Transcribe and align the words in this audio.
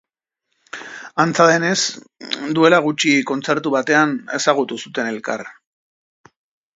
Antza 1.23 1.45
denez, 1.49 1.81
duela 2.59 2.79
gutxi 2.85 3.13
kontzertu 3.33 3.73
batean 3.79 4.15
ezagutu 4.39 4.79
zuten 4.87 5.11
elkar. 5.15 5.45